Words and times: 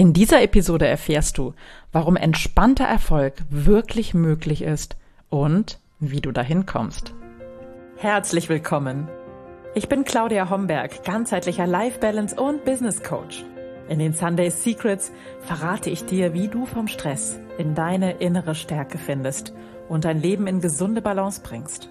In 0.00 0.14
dieser 0.14 0.40
Episode 0.40 0.86
erfährst 0.86 1.36
du, 1.36 1.52
warum 1.92 2.16
entspannter 2.16 2.84
Erfolg 2.84 3.34
wirklich 3.50 4.14
möglich 4.14 4.62
ist 4.62 4.96
und 5.28 5.78
wie 5.98 6.22
du 6.22 6.32
dahin 6.32 6.64
kommst. 6.64 7.12
Herzlich 7.98 8.48
willkommen. 8.48 9.10
Ich 9.74 9.90
bin 9.90 10.04
Claudia 10.04 10.48
Homberg, 10.48 11.04
ganzheitlicher 11.04 11.66
Life 11.66 11.98
Balance 11.98 12.34
und 12.34 12.64
Business 12.64 13.02
Coach. 13.02 13.44
In 13.90 13.98
den 13.98 14.14
Sunday 14.14 14.48
Secrets 14.48 15.12
verrate 15.40 15.90
ich 15.90 16.06
dir, 16.06 16.32
wie 16.32 16.48
du 16.48 16.64
vom 16.64 16.88
Stress 16.88 17.38
in 17.58 17.74
deine 17.74 18.12
innere 18.12 18.54
Stärke 18.54 18.96
findest 18.96 19.52
und 19.90 20.06
dein 20.06 20.22
Leben 20.22 20.46
in 20.46 20.62
gesunde 20.62 21.02
Balance 21.02 21.42
bringst. 21.44 21.90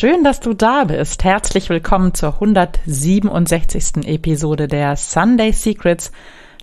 Schön, 0.00 0.22
dass 0.22 0.38
du 0.38 0.54
da 0.54 0.84
bist. 0.84 1.24
Herzlich 1.24 1.70
willkommen 1.70 2.14
zur 2.14 2.34
167. 2.34 4.06
Episode 4.06 4.68
der 4.68 4.94
Sunday 4.94 5.50
Secrets, 5.50 6.12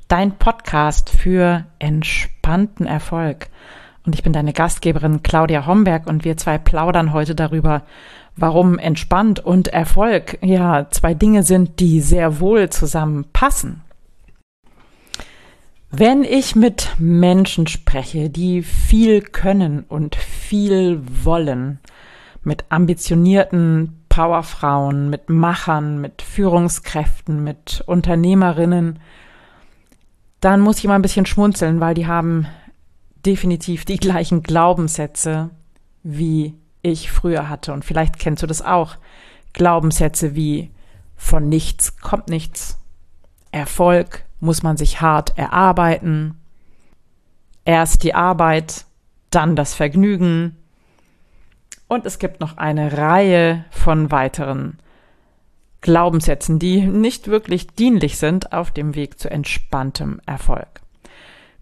dein 0.07 0.37
Podcast 0.37 1.09
für 1.09 1.65
entspannten 1.77 2.85
Erfolg. 2.85 3.49
Und 4.05 4.15
ich 4.15 4.23
bin 4.23 4.31
deine 4.31 4.53
Gastgeberin 4.53 5.21
Claudia 5.21 5.65
Homberg 5.65 6.07
und 6.07 6.23
wir 6.23 6.37
zwei 6.37 6.57
plaudern 6.57 7.11
heute 7.11 7.35
darüber, 7.35 7.81
warum 8.37 8.79
entspannt 8.79 9.41
und 9.41 9.67
Erfolg 9.67 10.37
ja 10.41 10.87
zwei 10.91 11.13
Dinge 11.13 11.43
sind, 11.43 11.81
die 11.81 11.99
sehr 11.99 12.39
wohl 12.39 12.69
zusammenpassen. 12.69 13.81
Wenn 15.91 16.23
ich 16.23 16.55
mit 16.55 16.95
Menschen 16.99 17.67
spreche, 17.67 18.29
die 18.29 18.63
viel 18.63 19.19
können 19.19 19.83
und 19.89 20.15
viel 20.15 21.01
wollen, 21.25 21.81
mit 22.45 22.65
ambitionierten 22.69 24.05
Powerfrauen, 24.09 25.09
mit 25.09 25.29
Machern, 25.29 25.99
mit 25.99 26.21
Führungskräften, 26.21 27.43
mit 27.43 27.83
Unternehmerinnen, 27.85 28.99
dann 30.39 30.61
muss 30.61 30.77
ich 30.77 30.85
immer 30.85 30.93
ein 30.93 31.01
bisschen 31.01 31.25
schmunzeln, 31.25 31.79
weil 31.79 31.95
die 31.95 32.07
haben 32.07 32.47
definitiv 33.25 33.85
die 33.85 33.97
gleichen 33.97 34.43
Glaubenssätze, 34.43 35.49
wie 36.03 36.53
ich 36.81 37.11
früher 37.11 37.49
hatte. 37.49 37.73
Und 37.73 37.83
vielleicht 37.83 38.19
kennst 38.19 38.43
du 38.43 38.47
das 38.47 38.61
auch. 38.61 38.97
Glaubenssätze 39.53 40.35
wie 40.35 40.71
von 41.15 41.49
nichts 41.49 41.97
kommt 41.97 42.27
nichts. 42.27 42.77
Erfolg 43.51 44.23
muss 44.39 44.63
man 44.63 44.77
sich 44.77 45.01
hart 45.01 45.37
erarbeiten. 45.37 46.39
Erst 47.63 48.03
die 48.03 48.13
Arbeit, 48.13 48.85
dann 49.31 49.55
das 49.55 49.73
Vergnügen, 49.73 50.55
und 51.87 52.05
es 52.05 52.19
gibt 52.19 52.39
noch 52.39 52.57
eine 52.57 52.97
Reihe 52.97 53.65
von 53.69 54.11
weiteren 54.11 54.79
Glaubenssätzen, 55.81 56.57
die 56.57 56.81
nicht 56.81 57.27
wirklich 57.27 57.67
dienlich 57.67 58.17
sind 58.17 58.53
auf 58.53 58.71
dem 58.71 58.95
Weg 58.95 59.19
zu 59.19 59.29
entspanntem 59.29 60.19
Erfolg. 60.25 60.81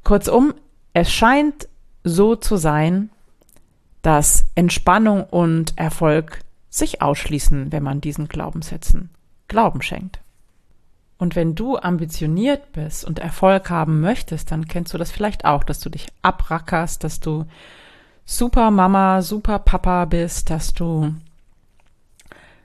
Kurzum, 0.03 0.53
es 0.93 1.11
scheint 1.11 1.67
so 2.03 2.35
zu 2.35 2.55
sein, 2.55 3.09
dass 4.01 4.45
Entspannung 4.55 5.23
und 5.25 5.77
Erfolg 5.77 6.39
sich 6.69 7.01
ausschließen, 7.01 7.71
wenn 7.71 7.83
man 7.83 8.01
diesen 8.01 8.27
Glaubenssätzen 8.27 9.09
Glauben 9.47 9.81
schenkt. 9.81 10.19
Und 11.17 11.35
wenn 11.35 11.55
du 11.55 11.77
ambitioniert 11.77 12.71
bist 12.73 13.05
und 13.05 13.19
Erfolg 13.19 13.69
haben 13.69 14.01
möchtest, 14.01 14.51
dann 14.51 14.67
kennst 14.67 14.93
du 14.93 14.97
das 14.97 15.11
vielleicht 15.11 15.45
auch, 15.45 15.63
dass 15.63 15.79
du 15.79 15.89
dich 15.89 16.07
abrackerst, 16.21 17.03
dass 17.03 17.19
du 17.19 17.45
super 18.25 18.71
Mama, 18.71 19.21
super 19.21 19.59
Papa 19.59 20.05
bist, 20.05 20.49
dass 20.49 20.73
du 20.73 21.13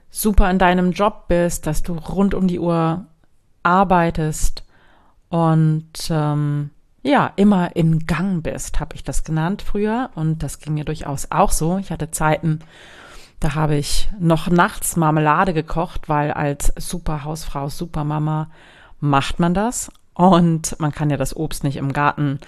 super 0.09 0.49
in 0.49 0.59
deinem 0.59 0.91
Job 0.91 1.27
bist, 1.27 1.67
dass 1.67 1.83
du 1.83 1.93
rund 1.93 2.33
um 2.33 2.47
die 2.47 2.59
Uhr 2.59 3.05
arbeitest 3.63 4.63
und 5.29 5.91
ähm, 6.09 6.71
ja, 7.01 7.31
immer 7.35 7.75
in 7.75 8.05
Gang 8.05 8.43
bist, 8.43 8.79
habe 8.79 8.95
ich 8.95 9.03
das 9.03 9.23
genannt 9.23 9.61
früher. 9.61 10.09
Und 10.15 10.43
das 10.43 10.59
ging 10.59 10.73
mir 10.73 10.85
durchaus 10.85 11.31
auch 11.31 11.51
so. 11.51 11.77
Ich 11.77 11.91
hatte 11.91 12.11
Zeiten, 12.11 12.59
da 13.39 13.55
habe 13.55 13.75
ich 13.75 14.09
noch 14.19 14.49
nachts 14.49 14.97
Marmelade 14.97 15.53
gekocht, 15.53 16.09
weil 16.09 16.31
als 16.31 16.73
super 16.77 17.23
Hausfrau, 17.23 17.69
super 17.69 18.03
Mama 18.03 18.49
macht 18.99 19.39
man 19.39 19.53
das. 19.53 19.91
Und 20.13 20.77
man 20.79 20.91
kann 20.91 21.09
ja 21.09 21.15
das 21.15 21.35
Obst 21.35 21.63
nicht 21.63 21.77
im 21.77 21.93
Garten 21.93 22.39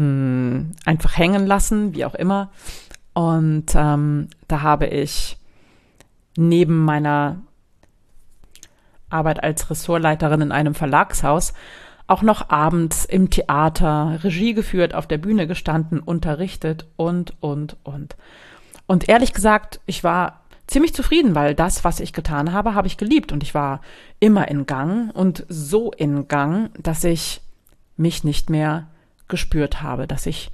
mh, 0.00 0.06
hm, 0.06 0.72
einfach 0.84 1.16
hängen 1.16 1.46
lassen, 1.46 1.94
wie 1.94 2.04
auch 2.04 2.14
immer. 2.14 2.50
Und 3.12 3.66
ähm, 3.74 4.28
da 4.48 4.62
habe 4.62 4.86
ich 4.86 5.36
neben 6.36 6.84
meiner 6.84 7.42
Arbeit 9.10 9.42
als 9.42 9.68
Ressortleiterin 9.70 10.40
in 10.40 10.52
einem 10.52 10.74
Verlagshaus 10.74 11.52
auch 12.06 12.22
noch 12.22 12.50
abends 12.50 13.04
im 13.04 13.30
Theater 13.30 14.18
Regie 14.24 14.54
geführt, 14.54 14.94
auf 14.94 15.06
der 15.06 15.18
Bühne 15.18 15.46
gestanden, 15.46 16.00
unterrichtet 16.00 16.86
und, 16.96 17.34
und, 17.40 17.76
und. 17.84 18.16
Und 18.86 19.08
ehrlich 19.08 19.32
gesagt, 19.32 19.80
ich 19.86 20.02
war 20.02 20.40
ziemlich 20.66 20.94
zufrieden, 20.94 21.34
weil 21.36 21.54
das, 21.54 21.84
was 21.84 22.00
ich 22.00 22.12
getan 22.12 22.52
habe, 22.52 22.74
habe 22.74 22.88
ich 22.88 22.96
geliebt 22.96 23.30
und 23.30 23.42
ich 23.42 23.54
war 23.54 23.80
immer 24.18 24.48
in 24.48 24.66
Gang 24.66 25.14
und 25.14 25.44
so 25.48 25.92
in 25.92 26.26
Gang, 26.26 26.70
dass 26.82 27.04
ich 27.04 27.42
mich 27.96 28.24
nicht 28.24 28.50
mehr 28.50 28.88
gespürt 29.30 29.80
habe, 29.80 30.06
dass 30.06 30.26
ich 30.26 30.50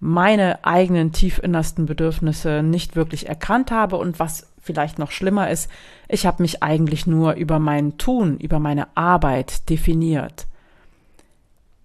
meine 0.00 0.64
eigenen 0.64 1.12
tiefinnersten 1.12 1.86
Bedürfnisse 1.86 2.62
nicht 2.62 2.96
wirklich 2.96 3.28
erkannt 3.28 3.70
habe 3.70 3.96
und 3.96 4.18
was 4.18 4.50
vielleicht 4.60 4.98
noch 4.98 5.10
schlimmer 5.10 5.50
ist, 5.50 5.70
ich 6.08 6.26
habe 6.26 6.42
mich 6.42 6.62
eigentlich 6.62 7.06
nur 7.06 7.34
über 7.34 7.58
mein 7.58 7.98
Tun, 7.98 8.38
über 8.38 8.58
meine 8.58 8.94
Arbeit 8.96 9.68
definiert. 9.70 10.46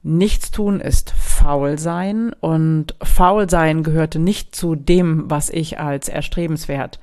Nichtstun 0.03 0.81
ist 0.81 1.11
faul 1.11 1.79
sein 1.79 2.31
und 2.39 2.95
faul 3.01 3.49
sein 3.49 3.81
gehörte 3.81 4.19
nicht 4.19 4.55
zu 4.55 4.75
dem, 4.75 5.29
was 5.31 5.49
ich 5.49 5.79
als 5.79 6.09
erstrebenswert 6.09 6.99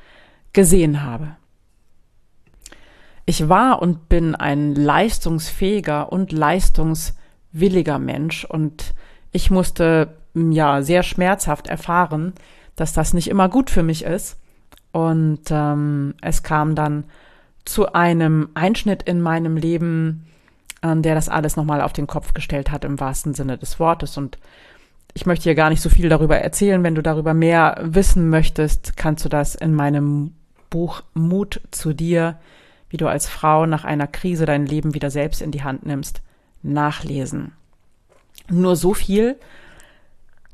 gesehen 0.52 1.02
habe. 1.02 1.36
Ich 3.26 3.48
war 3.48 3.82
und 3.82 4.08
bin 4.08 4.34
ein 4.34 4.74
leistungsfähiger 4.74 6.12
und 6.12 6.32
leistungswilliger 6.32 7.98
Mensch 7.98 8.44
und 8.44 8.94
ich 9.32 9.50
musste 9.50 10.14
ja 10.34 10.82
sehr 10.82 11.02
schmerzhaft 11.02 11.66
erfahren, 11.66 12.34
dass 12.76 12.92
das 12.92 13.14
nicht 13.14 13.28
immer 13.28 13.48
gut 13.48 13.70
für 13.70 13.82
mich 13.82 14.04
ist. 14.04 14.38
Und 14.92 15.40
ähm, 15.50 16.14
es 16.20 16.42
kam 16.42 16.74
dann 16.74 17.04
zu 17.64 17.92
einem 17.92 18.50
Einschnitt 18.54 19.02
in 19.02 19.20
meinem 19.20 19.56
Leben, 19.56 20.26
an 20.80 21.02
der 21.02 21.14
das 21.14 21.28
alles 21.28 21.56
nochmal 21.56 21.80
auf 21.80 21.92
den 21.92 22.06
Kopf 22.06 22.34
gestellt 22.34 22.70
hat 22.70 22.84
im 22.84 23.00
wahrsten 23.00 23.34
Sinne 23.34 23.56
des 23.56 23.78
Wortes. 23.78 24.18
Und 24.18 24.38
ich 25.14 25.26
möchte 25.26 25.44
hier 25.44 25.54
gar 25.54 25.70
nicht 25.70 25.80
so 25.80 25.88
viel 25.88 26.08
darüber 26.08 26.38
erzählen. 26.38 26.82
Wenn 26.82 26.94
du 26.94 27.02
darüber 27.02 27.34
mehr 27.34 27.78
wissen 27.82 28.28
möchtest, 28.28 28.96
kannst 28.96 29.24
du 29.24 29.28
das 29.28 29.54
in 29.54 29.74
meinem 29.74 30.34
Buch 30.70 31.02
Mut 31.14 31.60
zu 31.70 31.92
dir, 31.92 32.38
wie 32.90 32.96
du 32.96 33.06
als 33.06 33.28
Frau 33.28 33.64
nach 33.66 33.84
einer 33.84 34.06
Krise 34.06 34.44
dein 34.44 34.66
Leben 34.66 34.94
wieder 34.94 35.10
selbst 35.10 35.40
in 35.40 35.50
die 35.50 35.62
Hand 35.62 35.86
nimmst, 35.86 36.20
nachlesen. 36.62 37.52
Nur 38.50 38.76
so 38.76 38.94
viel. 38.94 39.38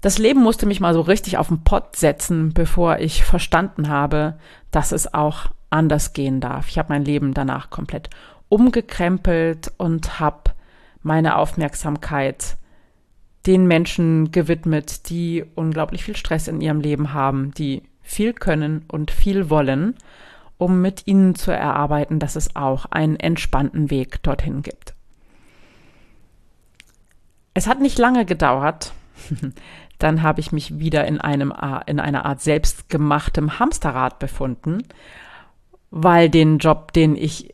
Das 0.00 0.18
Leben 0.18 0.40
musste 0.40 0.66
mich 0.66 0.80
mal 0.80 0.94
so 0.94 1.00
richtig 1.00 1.38
auf 1.38 1.48
den 1.48 1.64
Pott 1.64 1.96
setzen, 1.96 2.52
bevor 2.52 2.98
ich 2.98 3.24
verstanden 3.24 3.88
habe, 3.88 4.38
dass 4.70 4.92
es 4.92 5.12
auch 5.12 5.46
anders 5.70 6.12
gehen 6.12 6.40
darf. 6.40 6.68
Ich 6.68 6.78
habe 6.78 6.92
mein 6.92 7.04
Leben 7.04 7.34
danach 7.34 7.70
komplett 7.70 8.10
umgekrempelt 8.48 9.72
und 9.76 10.20
habe 10.20 10.52
meine 11.02 11.36
Aufmerksamkeit 11.36 12.56
den 13.46 13.66
Menschen 13.66 14.30
gewidmet, 14.30 15.08
die 15.10 15.44
unglaublich 15.54 16.04
viel 16.04 16.16
Stress 16.16 16.48
in 16.48 16.60
ihrem 16.60 16.80
Leben 16.80 17.12
haben, 17.12 17.52
die 17.54 17.82
viel 18.02 18.32
können 18.32 18.84
und 18.88 19.10
viel 19.10 19.50
wollen, 19.50 19.94
um 20.58 20.80
mit 20.80 21.06
ihnen 21.06 21.34
zu 21.34 21.50
erarbeiten, 21.50 22.18
dass 22.18 22.36
es 22.36 22.56
auch 22.56 22.86
einen 22.86 23.16
entspannten 23.16 23.90
Weg 23.90 24.22
dorthin 24.22 24.62
gibt. 24.62 24.94
Es 27.58 27.66
hat 27.66 27.80
nicht 27.80 27.98
lange 27.98 28.24
gedauert. 28.24 28.92
Dann 29.98 30.22
habe 30.22 30.38
ich 30.38 30.52
mich 30.52 30.78
wieder 30.78 31.08
in, 31.08 31.20
einem, 31.20 31.52
in 31.86 31.98
einer 31.98 32.24
Art 32.24 32.40
selbstgemachtem 32.40 33.58
Hamsterrad 33.58 34.20
befunden, 34.20 34.84
weil 35.90 36.30
den 36.30 36.58
Job, 36.58 36.92
den 36.92 37.16
ich 37.16 37.52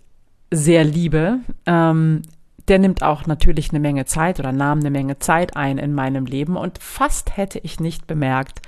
sehr 0.51 0.85
liebe, 0.85 1.39
ähm, 1.65 2.21
der 2.69 2.81
nimmt 2.81 3.03
auch 3.03 3.27
natürlich 3.27 3.71
eine 3.71 3.81
Menge 3.81 4.05
Zeit 4.05 4.39
oder 4.39 4.53
nahm 4.53 4.81
eine 4.81 4.91
Menge 4.91 5.21
Zeit 5.21 5.57
ein 5.57 5.79
in 5.79 5.95
meinem 5.95 6.27
Leben 6.27 6.59
und 6.59 6.83
fast 6.83 7.39
hätte 7.39 7.59
ich 7.61 7.81
nicht 7.81 8.07
bemerkt, 8.07 8.61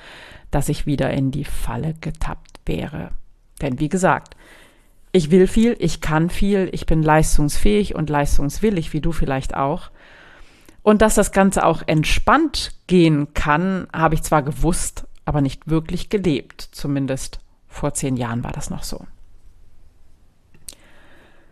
dass 0.50 0.70
ich 0.70 0.86
wieder 0.86 1.10
in 1.10 1.32
die 1.32 1.44
Falle 1.44 1.92
getappt 2.00 2.60
wäre. 2.64 3.10
Denn 3.60 3.78
wie 3.78 3.90
gesagt, 3.90 4.38
ich 5.12 5.30
will 5.30 5.46
viel, 5.46 5.76
ich 5.80 6.00
kann 6.00 6.30
viel, 6.30 6.70
ich 6.72 6.86
bin 6.86 7.02
leistungsfähig 7.02 7.94
und 7.94 8.08
leistungswillig, 8.08 8.94
wie 8.94 9.02
du 9.02 9.12
vielleicht 9.12 9.54
auch. 9.54 9.90
Und 10.86 11.02
dass 11.02 11.16
das 11.16 11.32
Ganze 11.32 11.66
auch 11.66 11.82
entspannt 11.86 12.70
gehen 12.86 13.34
kann, 13.34 13.88
habe 13.92 14.14
ich 14.14 14.22
zwar 14.22 14.44
gewusst, 14.44 15.08
aber 15.24 15.40
nicht 15.40 15.68
wirklich 15.68 16.10
gelebt. 16.10 16.62
Zumindest 16.70 17.40
vor 17.66 17.92
zehn 17.94 18.16
Jahren 18.16 18.44
war 18.44 18.52
das 18.52 18.70
noch 18.70 18.84
so. 18.84 19.04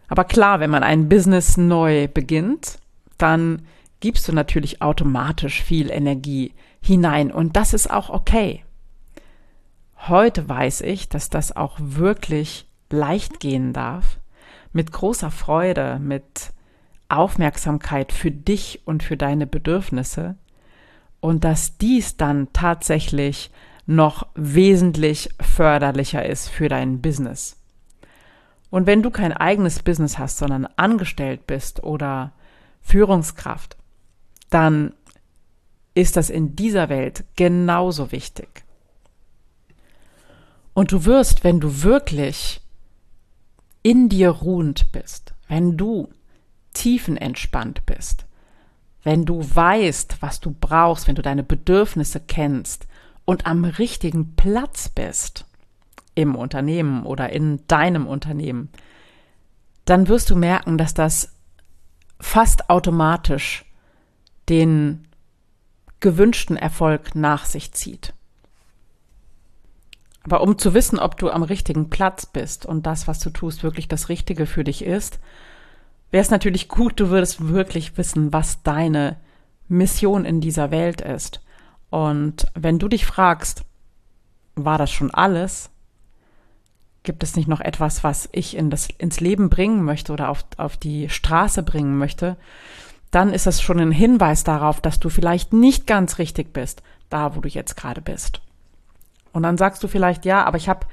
Aber 0.07 0.23
klar, 0.23 0.61
wenn 0.61 0.71
man 0.71 0.85
ein 0.85 1.09
Business 1.09 1.57
neu 1.57 2.07
beginnt, 2.07 2.79
dann 3.19 3.67
gibst 3.99 4.29
du 4.29 4.33
natürlich 4.33 4.81
automatisch 4.83 5.65
viel 5.65 5.91
Energie 5.91 6.55
hinein 6.81 7.33
und 7.33 7.57
das 7.57 7.75
ist 7.75 7.91
auch 7.91 8.11
okay. 8.11 8.65
Heute 10.07 10.49
weiß 10.49 10.83
ich, 10.83 11.09
dass 11.09 11.29
das 11.29 11.57
auch 11.57 11.77
wirklich 11.81 12.69
leicht 12.89 13.41
gehen 13.41 13.73
darf, 13.73 14.21
mit 14.73 14.93
großer 14.93 15.33
Freude, 15.33 15.99
mit 15.99 16.54
Aufmerksamkeit 17.09 18.13
für 18.13 18.31
dich 18.31 18.83
und 18.85 19.03
für 19.03 19.17
deine 19.17 19.47
Bedürfnisse 19.47 20.37
und 21.21 21.45
dass 21.45 21.79
dies 21.79 22.17
dann 22.17 22.53
tatsächlich 22.53 23.51
noch 23.87 24.27
wesentlich 24.35 25.31
förderlicher 25.41 26.25
ist 26.25 26.49
für 26.49 26.69
dein 26.69 27.01
Business. 27.01 27.57
Und 28.71 28.87
wenn 28.87 29.03
du 29.03 29.11
kein 29.11 29.33
eigenes 29.33 29.83
Business 29.83 30.19
hast, 30.19 30.39
sondern 30.39 30.67
angestellt 30.77 31.47
bist 31.47 31.85
oder 31.85 32.33
Führungskraft, 32.81 33.77
dann 34.51 34.95
ist 35.95 36.17
das 36.17 36.29
in 36.29 36.57
dieser 36.57 36.89
Welt 36.89 37.25
genauso 37.37 38.11
wichtig. 38.11 38.65
Und 40.73 40.91
du 40.91 41.05
wirst, 41.05 41.45
wenn 41.45 41.61
du 41.61 41.83
wirklich 41.83 42.61
in 43.83 44.09
dir 44.09 44.31
ruhend 44.31 44.91
bist, 44.91 45.35
wenn 45.47 45.77
du 45.77 46.09
tiefenentspannt 46.85 47.87
bist, 47.87 48.27
wenn 49.05 49.25
du 49.25 49.41
weißt, 49.43 50.19
was 50.21 50.41
du 50.41 50.51
brauchst, 50.51 51.09
wenn 51.09 51.15
du 51.15 51.23
deine 51.23 51.43
Bedürfnisse 51.43 52.21
kennst 52.21 52.87
und 53.25 53.47
am 53.47 53.65
richtigen 53.65 54.37
Platz 54.37 54.91
bist 54.91 55.47
im 56.15 56.37
Unternehmen 56.37 57.07
oder 57.07 57.31
in 57.31 57.67
deinem 57.69 58.07
Unternehmen, 58.07 58.69
dann 59.87 60.09
wirst 60.09 60.29
du 60.29 60.37
merken, 60.37 60.77
dass 60.77 60.93
das 60.93 61.35
fast 62.21 62.69
automatisch 62.69 63.65
den 64.51 65.09
gewünschten 66.01 66.59
Erfolg 66.59 67.15
nach 67.15 67.47
sich 67.47 67.73
zieht. 67.73 68.13
Aber 70.23 70.43
um 70.43 70.59
zu 70.59 70.75
wissen, 70.75 70.99
ob 70.99 71.17
du 71.17 71.31
am 71.31 71.45
richtigen 71.45 71.89
Platz 71.89 72.27
bist 72.27 72.67
und 72.67 72.85
das, 72.85 73.09
was 73.09 73.21
du 73.21 73.31
tust, 73.31 73.63
wirklich 73.63 73.89
das 73.89 74.11
Richtige 74.11 74.45
für 74.45 74.65
dich 74.65 74.85
ist, 74.85 75.19
wäre 76.15 76.23
es 76.23 76.31
natürlich 76.31 76.69
gut, 76.69 77.01
du 77.01 77.09
würdest 77.09 77.49
wirklich 77.49 77.99
wissen, 77.99 78.33
was 78.33 78.63
deine 78.63 79.17
Mission 79.67 80.25
in 80.25 80.41
dieser 80.41 80.71
Welt 80.71 81.01
ist. 81.01 81.41
Und 81.91 82.47
wenn 82.55 82.79
du 82.79 82.87
dich 82.87 83.05
fragst, 83.05 83.65
war 84.55 84.79
das 84.79 84.93
schon 84.93 85.13
alles? 85.13 85.71
Gibt 87.03 87.25
es 87.25 87.35
nicht 87.35 87.49
noch 87.49 87.61
etwas, 87.61 88.05
was 88.05 88.29
ich 88.31 88.57
in 88.57 88.71
das, 88.71 88.87
ins 88.97 89.19
Leben 89.19 89.51
bringen 89.51 89.83
möchte 89.83 90.13
oder 90.13 90.29
auf, 90.29 90.45
auf 90.57 90.77
die 90.77 91.09
Straße 91.09 91.65
bringen 91.65 91.99
möchte? 91.99 92.37
Dann 93.11 93.33
ist 93.33 93.49
es 93.49 93.61
schon 93.61 93.81
ein 93.81 93.91
Hinweis 93.91 94.45
darauf, 94.45 94.81
dass 94.81 95.01
du 95.01 95.09
vielleicht 95.09 95.53
nicht 95.53 95.85
ganz 95.85 96.19
richtig 96.19 96.53
bist, 96.53 96.85
da 97.11 97.35
wo 97.35 97.41
du 97.41 97.49
jetzt 97.49 97.77
gerade 97.77 98.01
bist. 98.01 98.41
Und 99.33 99.43
dann 99.43 99.59
sagst 99.59 99.83
du 99.83 99.89
vielleicht, 99.89 100.25
ja, 100.25 100.45
aber 100.45 100.59
ich 100.59 100.69
habe 100.69 100.87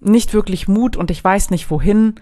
nicht 0.00 0.32
wirklich 0.32 0.68
Mut 0.68 0.96
und 0.96 1.10
ich 1.10 1.22
weiß 1.22 1.50
nicht, 1.50 1.70
wohin 1.70 2.14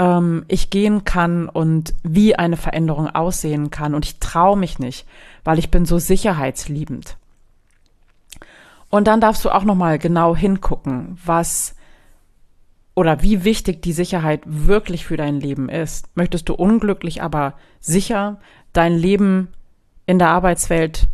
ähm, 0.00 0.46
ich 0.48 0.70
gehen 0.70 1.04
kann 1.04 1.48
und 1.48 1.94
wie 2.02 2.34
eine 2.34 2.56
Veränderung 2.56 3.08
aussehen 3.08 3.70
kann. 3.70 3.94
Und 3.94 4.06
ich 4.06 4.18
traue 4.18 4.56
mich 4.56 4.78
nicht, 4.78 5.06
weil 5.44 5.58
ich 5.58 5.70
bin 5.70 5.84
so 5.84 5.98
sicherheitsliebend. 5.98 7.18
Und 8.88 9.06
dann 9.06 9.20
darfst 9.20 9.44
du 9.44 9.50
auch 9.50 9.62
nochmal 9.62 9.98
genau 9.98 10.34
hingucken, 10.34 11.18
was 11.24 11.76
oder 12.94 13.22
wie 13.22 13.44
wichtig 13.44 13.82
die 13.82 13.92
Sicherheit 13.92 14.42
wirklich 14.44 15.04
für 15.06 15.16
dein 15.16 15.38
Leben 15.38 15.68
ist. 15.68 16.08
Möchtest 16.16 16.48
du 16.48 16.54
unglücklich, 16.54 17.22
aber 17.22 17.54
sicher 17.78 18.40
dein 18.72 18.94
Leben 18.94 19.48
in 20.06 20.18
der 20.18 20.30
Arbeitswelt 20.30 21.08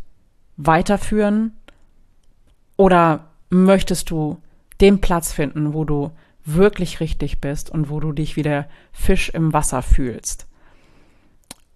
weiterführen? 0.57 1.55
Oder 2.77 3.27
möchtest 3.51 4.11
du 4.11 4.39
den 4.81 5.01
Platz 5.01 5.33
finden, 5.33 5.75
wo 5.75 5.85
du 5.85 6.13
wirklich 6.47 7.01
richtig 7.01 7.41
bist 7.41 7.71
und 7.71 7.91
wo 7.91 8.01
du 8.01 8.13
dich 8.13 8.37
wie 8.37 8.43
der 8.43 8.69
Fisch 8.93 9.29
im 9.29 9.53
Wasser 9.53 9.83
fühlst. 9.83 10.47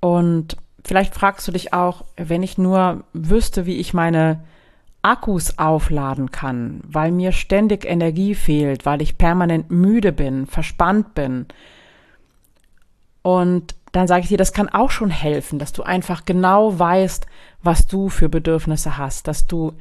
Und 0.01 0.57
vielleicht 0.85 1.15
fragst 1.15 1.47
du 1.47 1.53
dich 1.53 1.75
auch, 1.75 2.05
wenn 2.17 2.43
ich 2.43 2.57
nur 2.57 3.05
wüsste, 3.13 3.67
wie 3.67 3.77
ich 3.77 3.93
meine 3.93 4.43
Akkus 5.03 5.59
aufladen 5.59 6.31
kann, 6.31 6.81
weil 6.87 7.11
mir 7.11 7.33
ständig 7.33 7.85
Energie 7.85 8.35
fehlt, 8.35 8.87
weil 8.87 9.03
ich 9.03 9.19
permanent 9.19 9.71
müde 9.71 10.13
bin, 10.13 10.47
verspannt 10.47 11.15
bin. 11.15 11.47
Und 13.23 13.75
dann 13.93 14.07
sage 14.07 14.23
ich 14.23 14.29
dir, 14.29 14.39
das 14.39 14.53
kann 14.53 14.69
auch 14.69 14.91
schon 14.91 15.11
helfen, 15.11 15.59
dass 15.59 15.73
du 15.73 15.83
einfach 15.83 16.25
genau 16.25 16.79
weißt, 16.79 17.27
was 17.63 17.87
du 17.87 18.09
für 18.09 18.29
Bedürfnisse 18.29 18.99
hast, 18.99 19.27
dass 19.27 19.47
du 19.47 19.73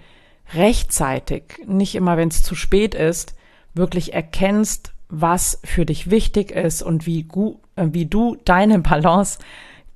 rechtzeitig, 0.53 1.61
nicht 1.67 1.95
immer, 1.95 2.17
wenn 2.17 2.29
es 2.29 2.41
zu 2.41 2.55
spät 2.55 2.95
ist, 2.95 3.35
wirklich 3.79 4.13
erkennst, 4.13 4.93
was 5.09 5.59
für 5.63 5.85
dich 5.85 6.11
wichtig 6.11 6.51
ist 6.51 6.83
und 6.83 7.07
wie, 7.07 7.23
gut, 7.23 7.57
äh, 7.75 7.87
wie 7.91 8.05
du 8.05 8.37
deine 8.45 8.79
Balance 8.79 9.39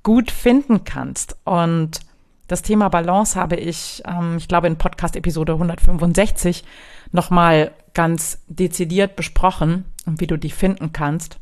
gut 0.02 0.32
finden 0.32 0.82
kannst. 0.84 1.36
Und 1.44 2.00
das 2.48 2.62
Thema 2.62 2.88
Balance 2.88 3.38
habe 3.38 3.56
ich, 3.56 4.02
ähm, 4.06 4.36
ich 4.38 4.48
glaube, 4.48 4.66
in 4.66 4.76
Podcast 4.76 5.14
Episode 5.14 5.52
165 5.52 6.64
nochmal 7.12 7.70
ganz 7.94 8.40
dezidiert 8.48 9.14
besprochen 9.14 9.84
und 10.04 10.20
wie 10.20 10.26
du 10.26 10.36
die 10.36 10.50
finden 10.50 10.92
kannst. 10.92 11.38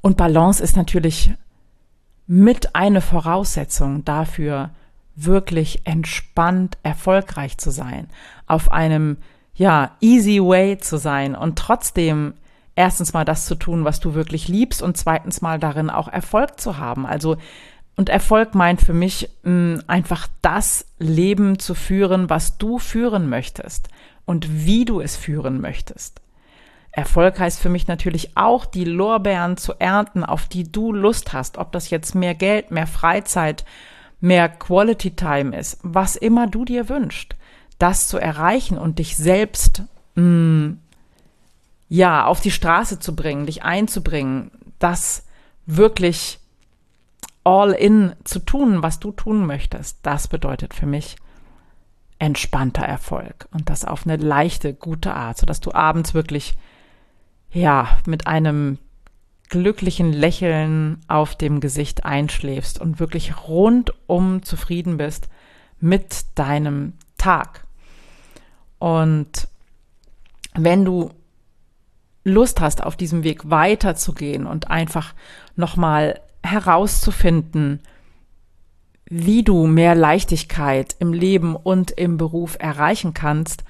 Und 0.00 0.16
Balance 0.16 0.62
ist 0.62 0.76
natürlich 0.76 1.32
mit 2.26 2.74
eine 2.74 3.00
Voraussetzung 3.00 4.04
dafür, 4.04 4.70
wirklich 5.14 5.86
entspannt 5.86 6.78
erfolgreich 6.82 7.58
zu 7.58 7.70
sein, 7.70 8.08
auf 8.46 8.70
einem 8.70 9.18
ja 9.54 9.92
easy 10.00 10.40
way 10.40 10.78
zu 10.78 10.96
sein 10.98 11.34
und 11.34 11.58
trotzdem 11.58 12.34
erstens 12.74 13.12
mal 13.12 13.24
das 13.24 13.46
zu 13.46 13.54
tun, 13.54 13.84
was 13.84 14.00
du 14.00 14.14
wirklich 14.14 14.48
liebst 14.48 14.82
und 14.82 14.96
zweitens 14.96 15.42
mal 15.42 15.58
darin 15.58 15.90
auch 15.90 16.08
Erfolg 16.08 16.58
zu 16.60 16.78
haben. 16.78 17.06
Also 17.06 17.36
und 17.94 18.08
Erfolg 18.08 18.54
meint 18.54 18.80
für 18.80 18.94
mich 18.94 19.28
mh, 19.42 19.50
hm, 19.50 19.82
einfach 19.86 20.26
das 20.40 20.86
Leben 20.98 21.58
zu 21.58 21.74
führen, 21.74 22.30
was 22.30 22.58
du 22.58 22.78
führen 22.78 23.28
möchtest 23.28 23.88
und 24.24 24.66
wie 24.66 24.84
du 24.84 25.00
es 25.00 25.16
führen 25.16 25.60
möchtest. 25.60 26.20
Erfolg 26.90 27.38
heißt 27.38 27.60
für 27.60 27.70
mich 27.70 27.88
natürlich 27.88 28.36
auch, 28.36 28.66
die 28.66 28.84
Lorbeeren 28.84 29.56
zu 29.56 29.74
ernten, 29.78 30.24
auf 30.24 30.46
die 30.46 30.70
du 30.70 30.92
Lust 30.92 31.32
hast, 31.32 31.56
ob 31.56 31.72
das 31.72 31.88
jetzt 31.88 32.14
mehr 32.14 32.34
Geld, 32.34 32.70
mehr 32.70 32.86
Freizeit, 32.86 33.64
mehr 34.20 34.48
Quality 34.48 35.12
Time 35.16 35.56
ist, 35.56 35.78
was 35.82 36.16
immer 36.16 36.46
du 36.46 36.66
dir 36.66 36.90
wünschst, 36.90 37.34
das 37.78 38.08
zu 38.08 38.18
erreichen 38.18 38.78
und 38.78 38.98
dich 38.98 39.16
selbst 39.16 39.82
mh, 40.14 40.22
mm, 40.22 40.78
ja 41.88 42.24
auf 42.24 42.40
die 42.40 42.50
Straße 42.50 43.00
zu 43.00 43.14
bringen, 43.14 43.46
dich 43.46 43.64
einzubringen, 43.64 44.50
das 44.78 45.26
wirklich 45.66 46.38
all 47.44 47.72
in 47.72 48.14
zu 48.24 48.38
tun, 48.38 48.82
was 48.82 49.00
du 49.00 49.12
tun 49.12 49.46
möchtest, 49.46 49.98
das 50.02 50.28
bedeutet 50.28 50.74
für 50.74 50.86
mich 50.86 51.16
entspannter 52.18 52.84
Erfolg 52.84 53.48
und 53.52 53.68
das 53.68 53.84
auf 53.84 54.06
eine 54.06 54.16
leichte, 54.16 54.74
gute 54.74 55.14
Art, 55.14 55.38
sodass 55.38 55.60
du 55.60 55.72
abends 55.72 56.14
wirklich 56.14 56.54
ja 57.50 57.98
mit 58.06 58.26
einem 58.26 58.78
glücklichen 59.48 60.12
Lächeln 60.12 61.00
auf 61.08 61.36
dem 61.36 61.60
Gesicht 61.60 62.06
einschläfst 62.06 62.80
und 62.80 63.00
wirklich 63.00 63.46
rundum 63.48 64.42
zufrieden 64.42 64.96
bist 64.96 65.28
mit 65.78 66.24
deinem 66.36 66.94
Tag. 67.22 67.64
Und 68.80 69.46
wenn 70.54 70.84
du 70.84 71.10
Lust 72.24 72.60
hast, 72.60 72.82
auf 72.82 72.96
diesem 72.96 73.22
Weg 73.22 73.48
weiterzugehen 73.48 74.44
und 74.44 74.70
einfach 74.72 75.14
nochmal 75.54 76.20
herauszufinden, 76.42 77.80
wie 79.04 79.44
du 79.44 79.68
mehr 79.68 79.94
Leichtigkeit 79.94 80.96
im 80.98 81.12
Leben 81.12 81.54
und 81.54 81.92
im 81.92 82.16
Beruf 82.16 82.56
erreichen 82.58 83.14
kannst, 83.14 83.62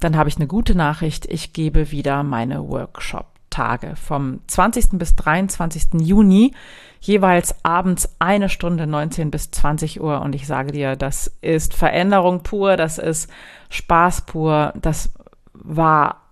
dann 0.00 0.16
habe 0.16 0.28
ich 0.28 0.36
eine 0.36 0.48
gute 0.48 0.74
Nachricht. 0.74 1.26
Ich 1.26 1.52
gebe 1.52 1.92
wieder 1.92 2.24
meine 2.24 2.68
Workshop 2.68 3.35
Workshop-Tage 3.56 3.96
vom 3.96 4.40
20. 4.46 4.90
bis 4.92 5.16
23. 5.16 6.00
Juni, 6.00 6.54
jeweils 7.00 7.54
abends 7.64 8.08
eine 8.18 8.48
Stunde 8.48 8.86
19 8.86 9.30
bis 9.30 9.50
20 9.50 10.00
Uhr. 10.00 10.20
Und 10.20 10.34
ich 10.34 10.46
sage 10.46 10.72
dir, 10.72 10.96
das 10.96 11.32
ist 11.40 11.74
Veränderung 11.74 12.42
pur, 12.42 12.76
das 12.76 12.98
ist 12.98 13.30
Spaß 13.70 14.22
pur, 14.22 14.72
das 14.80 15.10
war 15.52 16.22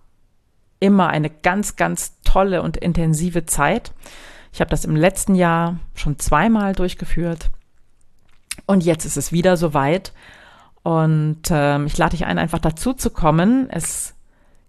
immer 0.79 1.07
eine 1.07 1.29
ganz, 1.29 1.75
ganz 1.75 2.13
tolle 2.23 2.61
und 2.61 2.77
intensive 2.77 3.45
Zeit. 3.45 3.93
Ich 4.53 4.61
habe 4.61 4.69
das 4.69 4.85
im 4.85 4.95
letzten 4.95 5.35
Jahr 5.35 5.79
schon 5.95 6.19
zweimal 6.19 6.73
durchgeführt 6.73 7.49
und 8.65 8.83
jetzt 8.83 9.05
ist 9.05 9.17
es 9.17 9.31
wieder 9.31 9.57
soweit. 9.57 10.13
Und 10.83 11.41
ähm, 11.49 11.87
ich 11.87 11.97
lade 11.97 12.11
dich 12.11 12.25
ein, 12.25 12.37
einfach 12.37 12.59
dazu 12.59 12.93
zu 12.93 13.09
kommen. 13.09 13.67
Es 13.71 14.14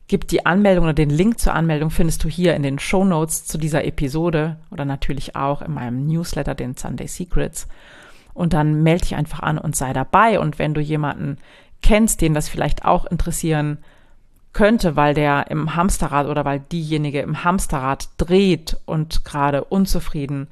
gibt 0.09 0.31
die 0.31 0.47
Anmeldung 0.47 0.85
oder 0.85 0.95
den 0.95 1.11
Link 1.11 1.39
zur 1.39 1.55
Anmeldung 1.55 1.91
findest 1.91 2.23
du 2.23 2.29
hier 2.29 2.55
in 2.55 2.63
den 2.63 2.79
Show 2.79 3.05
Notes 3.05 3.45
zu 3.45 3.59
dieser 3.59 3.85
Episode 3.85 4.57
oder 4.71 4.85
natürlich 4.85 5.35
auch 5.35 5.63
in 5.63 5.73
meinem 5.73 6.07
Newsletter, 6.07 6.55
den 6.55 6.77
Sunday 6.77 7.09
Secrets. 7.09 7.67
Und 8.33 8.53
dann 8.53 8.83
melde 8.83 9.03
dich 9.03 9.17
einfach 9.17 9.41
an 9.41 9.59
und 9.59 9.75
sei 9.75 9.93
dabei. 9.93 10.39
Und 10.39 10.59
wenn 10.59 10.75
du 10.75 10.81
jemanden 10.81 11.39
kennst, 11.83 12.21
den 12.21 12.35
das 12.35 12.49
vielleicht 12.49 12.85
auch 12.85 13.07
interessieren 13.07 13.79
könnte, 14.53 14.97
weil 14.97 15.15
der 15.15 15.51
im 15.51 15.75
Hamsterrad 15.75 16.27
oder 16.27 16.45
weil 16.45 16.61
diejenige 16.61 17.21
im 17.21 17.45
Hamsterrad 17.45 18.09
dreht 18.17 18.77
und 18.87 19.25
gerade 19.25 19.65
unzufrieden 19.65 20.49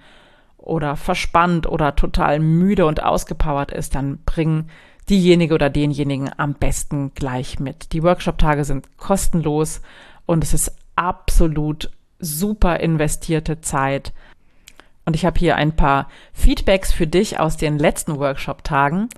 oder 0.58 0.96
verspannt 0.96 1.66
oder 1.66 1.94
total 1.94 2.40
müde 2.40 2.87
und 2.87 3.02
ausgepowert 3.02 3.70
ist, 3.70 3.94
dann 3.94 4.18
bring 4.25 4.66
diejenige 5.08 5.54
oder 5.54 5.70
denjenigen 5.70 6.30
am 6.37 6.54
besten 6.54 7.12
gleich 7.14 7.58
mit. 7.58 7.92
Die 7.92 8.02
Workshop-Tage 8.02 8.64
sind 8.64 8.96
kostenlos 8.96 9.82
und 10.26 10.44
es 10.44 10.54
ist 10.54 10.73
absolut 10.96 11.90
super 12.18 12.80
investierte 12.80 13.61
Zeit. 13.61 14.12
Und 15.04 15.16
ich 15.16 15.26
habe 15.26 15.38
hier 15.38 15.56
ein 15.56 15.76
paar 15.76 16.08
Feedbacks 16.32 16.92
für 16.92 17.06
dich 17.06 17.38
aus 17.38 17.56
den 17.56 17.78
letzten 17.78 18.18
Workshop-Tagen. 18.18 19.08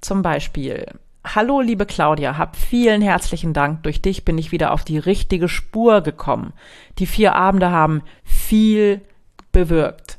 Zum 0.00 0.22
Beispiel, 0.22 0.86
Hallo, 1.24 1.60
liebe 1.60 1.86
Claudia, 1.86 2.36
hab 2.36 2.56
vielen 2.56 3.00
herzlichen 3.00 3.52
Dank. 3.52 3.84
Durch 3.84 4.02
dich 4.02 4.24
bin 4.24 4.38
ich 4.38 4.50
wieder 4.50 4.72
auf 4.72 4.82
die 4.84 4.98
richtige 4.98 5.48
Spur 5.48 6.00
gekommen. 6.00 6.52
Die 6.98 7.06
vier 7.06 7.36
Abende 7.36 7.70
haben 7.70 8.02
viel 8.24 9.00
bewirkt. 9.52 10.18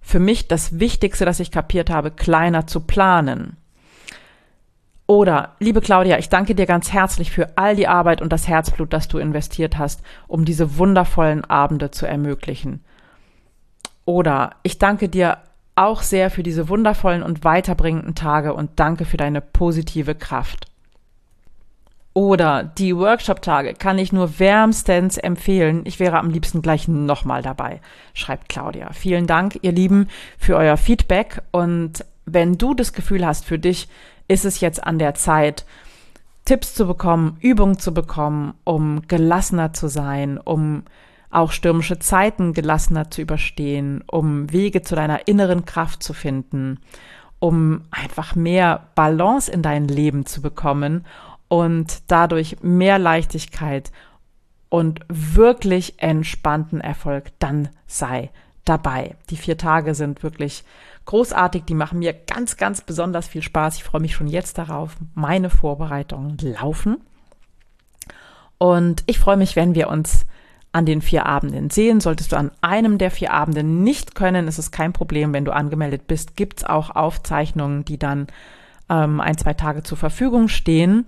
Für 0.00 0.18
mich 0.18 0.48
das 0.48 0.80
Wichtigste, 0.80 1.24
das 1.24 1.38
ich 1.38 1.52
kapiert 1.52 1.88
habe, 1.88 2.10
kleiner 2.10 2.66
zu 2.66 2.80
planen. 2.80 3.56
Oder, 5.10 5.56
liebe 5.58 5.80
Claudia, 5.80 6.18
ich 6.18 6.28
danke 6.28 6.54
dir 6.54 6.66
ganz 6.66 6.92
herzlich 6.92 7.32
für 7.32 7.58
all 7.58 7.74
die 7.74 7.88
Arbeit 7.88 8.22
und 8.22 8.32
das 8.32 8.46
Herzblut, 8.46 8.92
das 8.92 9.08
du 9.08 9.18
investiert 9.18 9.76
hast, 9.76 10.02
um 10.28 10.44
diese 10.44 10.78
wundervollen 10.78 11.44
Abende 11.44 11.90
zu 11.90 12.06
ermöglichen. 12.06 12.84
Oder, 14.04 14.50
ich 14.62 14.78
danke 14.78 15.08
dir 15.08 15.38
auch 15.74 16.02
sehr 16.02 16.30
für 16.30 16.44
diese 16.44 16.68
wundervollen 16.68 17.24
und 17.24 17.42
weiterbringenden 17.42 18.14
Tage 18.14 18.54
und 18.54 18.70
danke 18.76 19.04
für 19.04 19.16
deine 19.16 19.40
positive 19.40 20.14
Kraft. 20.14 20.68
Oder 22.14 22.62
die 22.62 22.96
Workshop-Tage 22.96 23.74
kann 23.74 23.98
ich 23.98 24.12
nur 24.12 24.38
wärmstens 24.38 25.18
empfehlen. 25.18 25.82
Ich 25.86 25.98
wäre 25.98 26.18
am 26.18 26.30
liebsten 26.30 26.62
gleich 26.62 26.86
nochmal 26.86 27.42
dabei, 27.42 27.80
schreibt 28.14 28.48
Claudia. 28.48 28.92
Vielen 28.92 29.26
Dank, 29.26 29.58
ihr 29.62 29.72
Lieben, 29.72 30.06
für 30.38 30.54
euer 30.54 30.76
Feedback. 30.76 31.42
Und 31.50 32.04
wenn 32.26 32.58
du 32.58 32.74
das 32.74 32.92
Gefühl 32.92 33.26
hast, 33.26 33.44
für 33.44 33.58
dich 33.58 33.88
ist 34.30 34.44
es 34.44 34.60
jetzt 34.60 34.84
an 34.84 35.00
der 35.00 35.14
Zeit, 35.14 35.66
Tipps 36.44 36.72
zu 36.72 36.86
bekommen, 36.86 37.36
Übungen 37.40 37.78
zu 37.80 37.92
bekommen, 37.92 38.54
um 38.62 39.02
gelassener 39.08 39.72
zu 39.72 39.88
sein, 39.88 40.38
um 40.38 40.84
auch 41.30 41.50
stürmische 41.50 41.98
Zeiten 41.98 42.52
gelassener 42.52 43.10
zu 43.10 43.22
überstehen, 43.22 44.04
um 44.06 44.52
Wege 44.52 44.82
zu 44.82 44.94
deiner 44.94 45.26
inneren 45.26 45.64
Kraft 45.64 46.04
zu 46.04 46.12
finden, 46.12 46.78
um 47.40 47.82
einfach 47.90 48.36
mehr 48.36 48.86
Balance 48.94 49.50
in 49.50 49.62
dein 49.62 49.88
Leben 49.88 50.26
zu 50.26 50.40
bekommen 50.40 51.04
und 51.48 51.98
dadurch 52.06 52.58
mehr 52.62 53.00
Leichtigkeit 53.00 53.90
und 54.68 55.00
wirklich 55.08 56.00
entspannten 56.00 56.80
Erfolg, 56.80 57.32
dann 57.40 57.68
sei 57.88 58.30
dabei. 58.70 59.16
Die 59.30 59.36
vier 59.36 59.58
Tage 59.58 59.94
sind 59.94 60.22
wirklich 60.22 60.62
großartig, 61.04 61.64
die 61.64 61.74
machen 61.74 61.98
mir 61.98 62.12
ganz, 62.14 62.56
ganz 62.56 62.80
besonders 62.80 63.26
viel 63.26 63.42
Spaß. 63.42 63.76
Ich 63.76 63.84
freue 63.84 64.00
mich 64.00 64.14
schon 64.14 64.28
jetzt 64.28 64.58
darauf. 64.58 64.96
Meine 65.14 65.50
Vorbereitungen 65.50 66.38
laufen. 66.38 66.98
Und 68.58 69.02
ich 69.06 69.18
freue 69.18 69.36
mich, 69.36 69.56
wenn 69.56 69.74
wir 69.74 69.88
uns 69.88 70.24
an 70.70 70.86
den 70.86 71.02
vier 71.02 71.26
Abenden 71.26 71.70
sehen. 71.70 72.00
Solltest 72.00 72.30
du 72.30 72.36
an 72.36 72.52
einem 72.60 72.98
der 72.98 73.10
vier 73.10 73.32
Abenden 73.32 73.82
nicht 73.82 74.14
können, 74.14 74.46
ist 74.46 74.58
es 74.58 74.70
kein 74.70 74.92
Problem. 74.92 75.32
Wenn 75.32 75.44
du 75.44 75.52
angemeldet 75.52 76.06
bist, 76.06 76.36
gibt 76.36 76.58
es 76.60 76.64
auch 76.64 76.90
Aufzeichnungen, 76.90 77.84
die 77.84 77.98
dann 77.98 78.28
ähm, 78.88 79.20
ein, 79.20 79.36
zwei 79.36 79.54
Tage 79.54 79.82
zur 79.82 79.98
Verfügung 79.98 80.46
stehen. 80.46 81.06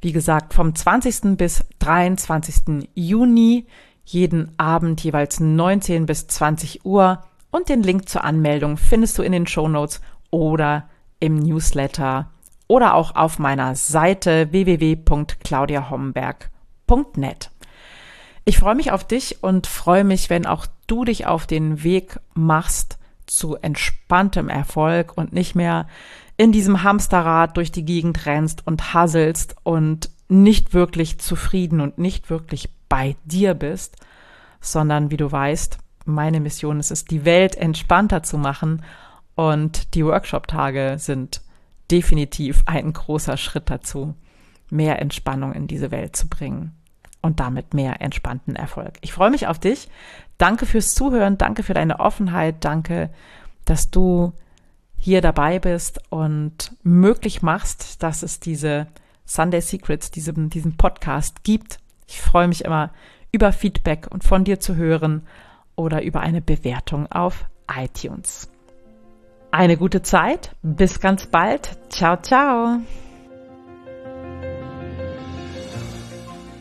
Wie 0.00 0.12
gesagt, 0.12 0.54
vom 0.54 0.74
20. 0.74 1.36
bis 1.36 1.64
23. 1.80 2.88
Juni, 2.94 3.66
jeden 4.04 4.52
Abend 4.58 5.02
jeweils 5.02 5.40
19 5.40 6.04
bis 6.06 6.26
20 6.26 6.84
Uhr. 6.84 7.24
Und 7.50 7.68
den 7.68 7.82
Link 7.82 8.08
zur 8.08 8.24
Anmeldung 8.24 8.76
findest 8.76 9.18
du 9.18 9.22
in 9.22 9.32
den 9.32 9.46
Show 9.46 9.68
Notes 9.68 10.00
oder 10.30 10.88
im 11.20 11.36
Newsletter 11.36 12.30
oder 12.66 12.94
auch 12.94 13.14
auf 13.14 13.38
meiner 13.38 13.76
Seite 13.76 14.50
www.claudiahomberg.net. 14.50 17.50
Ich 18.44 18.58
freue 18.58 18.74
mich 18.74 18.92
auf 18.92 19.06
dich 19.06 19.42
und 19.42 19.66
freue 19.66 20.04
mich, 20.04 20.28
wenn 20.30 20.46
auch 20.46 20.66
du 20.86 21.04
dich 21.04 21.26
auf 21.26 21.46
den 21.46 21.82
Weg 21.82 22.20
machst 22.34 22.98
zu 23.26 23.56
entspanntem 23.56 24.50
Erfolg 24.50 25.16
und 25.16 25.32
nicht 25.32 25.54
mehr 25.54 25.86
in 26.36 26.52
diesem 26.52 26.82
Hamsterrad 26.82 27.56
durch 27.56 27.72
die 27.72 27.84
Gegend 27.84 28.26
rennst 28.26 28.66
und 28.66 28.92
hasselst 28.92 29.56
und 29.62 30.10
nicht 30.28 30.74
wirklich 30.74 31.18
zufrieden 31.18 31.80
und 31.80 31.98
nicht 31.98 32.30
wirklich 32.30 32.68
bei 32.88 33.16
dir 33.24 33.54
bist, 33.54 33.96
sondern 34.60 35.10
wie 35.10 35.16
du 35.16 35.30
weißt, 35.30 35.78
meine 36.06 36.40
Mission 36.40 36.80
ist 36.80 36.90
es, 36.90 37.04
die 37.04 37.24
Welt 37.24 37.56
entspannter 37.56 38.22
zu 38.22 38.38
machen 38.38 38.82
und 39.34 39.94
die 39.94 40.04
Workshop-Tage 40.04 40.96
sind 40.98 41.42
definitiv 41.90 42.62
ein 42.66 42.92
großer 42.92 43.36
Schritt 43.36 43.70
dazu, 43.70 44.14
mehr 44.70 45.00
Entspannung 45.00 45.52
in 45.52 45.66
diese 45.66 45.90
Welt 45.90 46.16
zu 46.16 46.28
bringen 46.28 46.74
und 47.20 47.40
damit 47.40 47.74
mehr 47.74 48.00
entspannten 48.00 48.56
Erfolg. 48.56 48.94
Ich 49.00 49.12
freue 49.12 49.30
mich 49.30 49.46
auf 49.46 49.58
dich. 49.58 49.88
Danke 50.38 50.66
fürs 50.66 50.94
Zuhören, 50.94 51.38
danke 51.38 51.62
für 51.62 51.74
deine 51.74 52.00
Offenheit, 52.00 52.56
danke, 52.64 53.10
dass 53.64 53.90
du 53.90 54.32
hier 54.96 55.20
dabei 55.20 55.58
bist 55.58 56.00
und 56.10 56.72
möglich 56.82 57.42
machst, 57.42 58.02
dass 58.02 58.22
es 58.22 58.40
diese 58.40 58.86
Sunday 59.24 59.60
Secrets, 59.60 60.10
diesem, 60.10 60.50
diesen 60.50 60.76
Podcast 60.76 61.44
gibt. 61.44 61.78
Ich 62.06 62.20
freue 62.20 62.48
mich 62.48 62.64
immer 62.64 62.90
über 63.32 63.52
Feedback 63.52 64.08
und 64.10 64.24
von 64.24 64.44
dir 64.44 64.60
zu 64.60 64.76
hören 64.76 65.26
oder 65.76 66.02
über 66.02 66.20
eine 66.20 66.40
Bewertung 66.40 67.10
auf 67.10 67.46
iTunes. 67.68 68.48
Eine 69.50 69.76
gute 69.76 70.02
Zeit, 70.02 70.54
bis 70.62 71.00
ganz 71.00 71.26
bald. 71.26 71.78
Ciao, 71.88 72.16
ciao. 72.20 72.80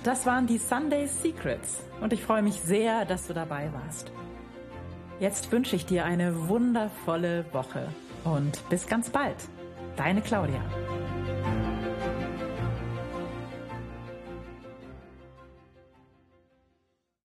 Das 0.03 0.25
waren 0.25 0.47
die 0.47 0.57
Sunday 0.57 1.07
Secrets 1.07 1.79
und 2.01 2.11
ich 2.11 2.23
freue 2.23 2.41
mich 2.41 2.55
sehr, 2.55 3.05
dass 3.05 3.27
du 3.27 3.33
dabei 3.33 3.71
warst. 3.73 4.11
Jetzt 5.19 5.51
wünsche 5.51 5.75
ich 5.75 5.85
dir 5.85 6.05
eine 6.05 6.49
wundervolle 6.49 7.45
Woche 7.53 7.87
und 8.25 8.67
bis 8.69 8.87
ganz 8.87 9.09
bald. 9.09 9.37
Deine 9.95 10.21
Claudia. 10.21 10.61